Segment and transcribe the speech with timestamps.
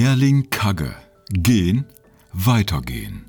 [0.00, 0.94] Erling Kagge.
[1.28, 1.84] Gehen,
[2.32, 3.26] weitergehen.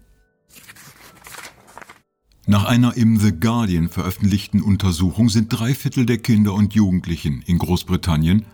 [2.48, 7.58] Nach einer im The Guardian veröffentlichten Untersuchung sind drei Viertel der Kinder und Jugendlichen in
[7.58, 8.46] Großbritannien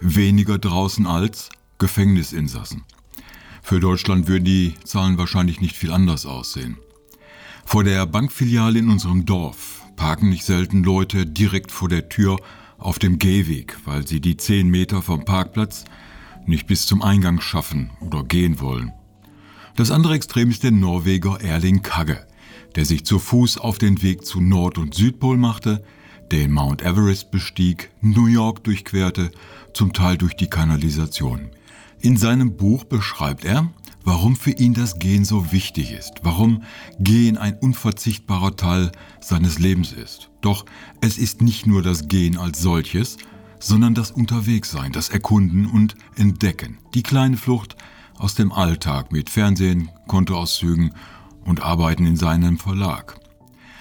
[0.00, 2.84] weniger draußen als Gefängnisinsassen.
[3.62, 6.78] Für Deutschland würden die Zahlen wahrscheinlich nicht viel anders aussehen.
[7.66, 12.38] Vor der Bankfiliale in unserem Dorf parken nicht selten Leute direkt vor der Tür
[12.78, 15.84] auf dem Gehweg, weil sie die 10 Meter vom Parkplatz
[16.48, 18.92] nicht bis zum Eingang schaffen oder gehen wollen.
[19.76, 22.26] Das andere Extrem ist der Norweger Erling Kagge,
[22.74, 25.84] der sich zu Fuß auf den Weg zu Nord- und Südpol machte,
[26.32, 29.30] den Mount Everest bestieg, New York durchquerte,
[29.72, 31.50] zum Teil durch die Kanalisation.
[32.00, 33.70] In seinem Buch beschreibt er,
[34.04, 36.62] warum für ihn das Gehen so wichtig ist, warum
[36.98, 40.30] Gehen ein unverzichtbarer Teil seines Lebens ist.
[40.40, 40.64] Doch
[41.00, 43.16] es ist nicht nur das Gehen als solches,
[43.60, 47.76] sondern das Unterwegssein, das Erkunden und Entdecken, die kleine Flucht
[48.16, 50.92] aus dem Alltag mit Fernsehen, Kontoauszügen
[51.44, 53.18] und Arbeiten in seinem Verlag.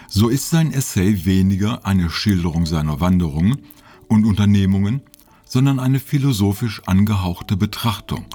[0.08, 3.58] So ist sein Essay weniger eine Schilderung seiner Wanderungen
[4.08, 5.02] und Unternehmungen,
[5.44, 8.26] sondern eine philosophisch angehauchte Betrachtung,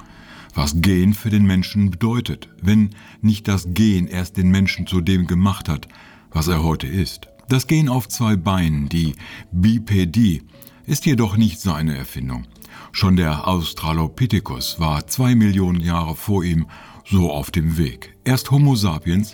[0.53, 5.25] was Gehen für den Menschen bedeutet, wenn nicht das Gehen erst den Menschen zu dem
[5.25, 5.87] gemacht hat,
[6.31, 7.27] was er heute ist.
[7.49, 9.15] Das Gehen auf zwei Beinen, die
[9.51, 10.43] Bipedie,
[10.85, 12.45] ist jedoch nicht seine Erfindung.
[12.91, 16.67] Schon der Australopithecus war zwei Millionen Jahre vor ihm
[17.05, 18.15] so auf dem Weg.
[18.23, 19.33] Erst Homo sapiens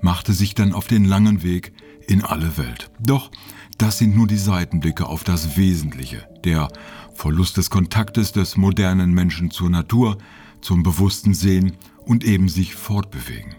[0.00, 1.72] machte sich dann auf den langen Weg
[2.06, 2.90] in alle Welt.
[2.98, 3.30] Doch
[3.78, 6.68] das sind nur die Seitenblicke auf das Wesentliche, der
[7.14, 10.18] Verlust des Kontaktes des modernen Menschen zur Natur,
[10.60, 11.72] zum bewussten Sehen
[12.04, 13.54] und eben sich fortbewegen.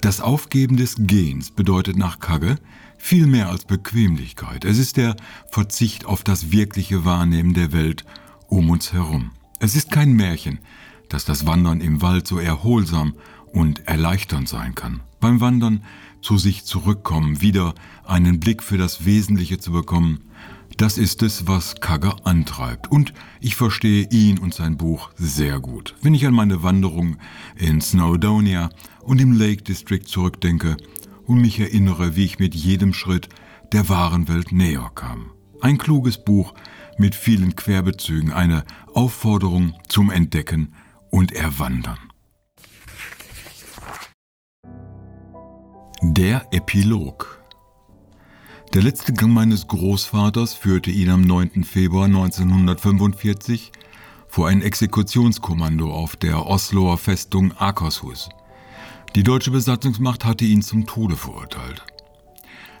[0.00, 2.56] Das Aufgeben des Gens bedeutet nach Kagge
[2.98, 4.64] viel mehr als Bequemlichkeit.
[4.64, 5.16] Es ist der
[5.50, 8.04] Verzicht auf das wirkliche Wahrnehmen der Welt
[8.48, 9.32] um uns herum.
[9.58, 10.58] Es ist kein Märchen,
[11.08, 13.14] dass das Wandern im Wald so erholsam
[13.52, 15.00] und erleichternd sein kann.
[15.20, 15.82] Beim Wandern
[16.20, 17.74] zu sich zurückkommen, wieder
[18.04, 20.20] einen Blick für das Wesentliche zu bekommen,
[20.76, 22.90] das ist es, was Kagger antreibt.
[22.90, 25.94] Und ich verstehe ihn und sein Buch sehr gut.
[26.02, 27.16] Wenn ich an meine Wanderung
[27.56, 28.70] in Snowdonia
[29.02, 30.76] und im Lake District zurückdenke
[31.24, 33.28] und mich erinnere, wie ich mit jedem Schritt
[33.72, 35.30] der wahren Welt näher kam.
[35.60, 36.54] Ein kluges Buch
[36.98, 40.74] mit vielen Querbezügen, eine Aufforderung zum Entdecken
[41.10, 41.98] und Erwandern.
[46.02, 47.42] Der Epilog
[48.76, 51.64] Der letzte Gang meines Großvaters führte ihn am 9.
[51.64, 53.72] Februar 1945
[54.28, 58.28] vor ein Exekutionskommando auf der Osloer Festung Akershus.
[59.14, 61.86] Die deutsche Besatzungsmacht hatte ihn zum Tode verurteilt.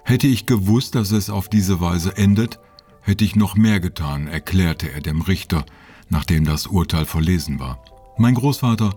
[0.04, 2.60] Hätte ich gewusst, dass es auf diese Weise endet,
[3.00, 5.64] hätte ich noch mehr getan, erklärte er dem Richter,
[6.10, 7.82] nachdem das Urteil verlesen war.
[8.18, 8.94] Mein Großvater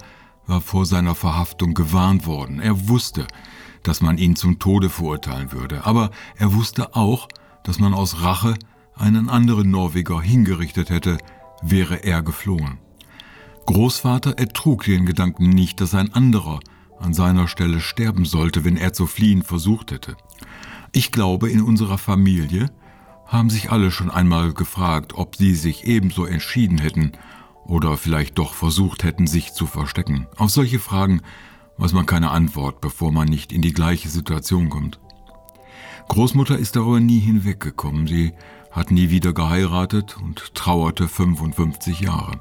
[0.48, 2.60] war vor seiner Verhaftung gewarnt worden.
[2.60, 3.26] Er wusste,
[3.84, 7.28] dass man ihn zum Tode verurteilen würde, aber er wusste auch,
[7.64, 8.56] dass man aus Rache
[8.96, 11.18] einen anderen Norweger hingerichtet hätte,
[11.62, 12.78] wäre er geflohen.
[13.66, 16.60] Großvater ertrug den Gedanken nicht, dass ein anderer
[17.00, 20.18] an seiner Stelle sterben sollte, wenn er zu fliehen versucht hätte.
[20.92, 22.72] Ich glaube, in unserer Familie
[23.26, 27.12] haben sich alle schon einmal gefragt, ob sie sich ebenso entschieden hätten
[27.64, 30.26] oder vielleicht doch versucht hätten, sich zu verstecken.
[30.36, 31.22] Auf solche Fragen
[31.80, 35.00] weiß man keine Antwort, bevor man nicht in die gleiche Situation kommt.
[36.10, 38.06] Großmutter ist darüber nie hinweggekommen.
[38.06, 38.34] Sie
[38.70, 42.38] hat nie wieder geheiratet und trauerte 55 Jahre.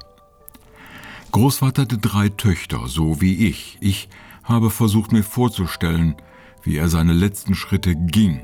[1.31, 3.77] Großvater hatte drei Töchter, so wie ich.
[3.79, 4.09] Ich
[4.43, 6.15] habe versucht mir vorzustellen,
[6.63, 8.41] wie er seine letzten Schritte ging.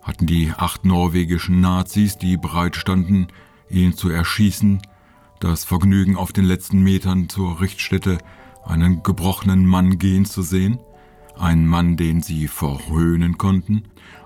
[0.00, 3.26] Hatten die acht norwegischen Nazis, die bereit standen,
[3.68, 4.80] ihn zu erschießen,
[5.40, 8.18] das Vergnügen auf den letzten Metern zur Richtstätte
[8.66, 10.78] einen gebrochenen Mann gehen zu sehen,
[11.38, 13.84] einen Mann, den sie verhöhnen konnten,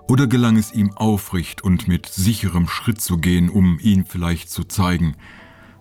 [0.09, 4.65] oder gelang es ihm aufrecht und mit sicherem Schritt zu gehen, um ihm vielleicht zu
[4.65, 5.15] zeigen,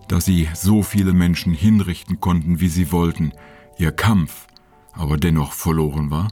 [0.08, 3.32] dass sie so viele Menschen hinrichten konnten, wie sie wollten,
[3.78, 4.46] ihr Kampf
[4.92, 6.28] aber dennoch verloren war?